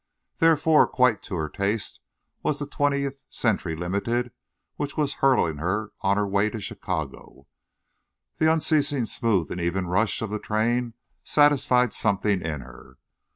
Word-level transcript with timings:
Therefore 0.39 0.87
quite 0.87 1.21
to 1.21 1.35
her 1.35 1.47
taste 1.47 1.99
was 2.41 2.57
the 2.57 2.65
Twentieth 2.65 3.21
Century 3.29 3.75
Limited 3.75 4.31
which 4.75 4.97
was 4.97 5.13
hurtling 5.21 5.57
her 5.57 5.91
on 6.01 6.17
the 6.17 6.25
way 6.25 6.49
to 6.49 6.59
Chicago. 6.59 7.45
The 8.39 8.51
unceasingly 8.51 9.05
smooth 9.05 9.51
and 9.51 9.61
even 9.61 9.85
rush 9.85 10.23
of 10.23 10.31
the 10.31 10.39
train 10.39 10.95
satisfied 11.23 11.93
something 11.93 12.41
in 12.41 12.61
her. 12.61 12.97